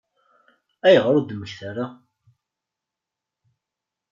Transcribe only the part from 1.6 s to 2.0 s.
ara?